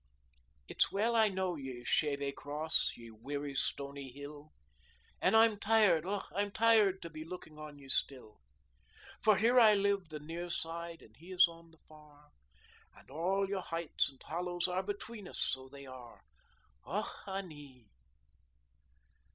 [0.67, 4.51] "It's well I know ye, Shevè Cross, ye weary, stony hill,
[5.21, 8.39] An' I'm tired, och, I'm tired to be looking on ye still.
[9.21, 12.31] For here I live the near side an' he is on the far,
[12.97, 16.23] An' all your heights and hollows are between us, so they are.
[16.83, 17.85] Och anee!"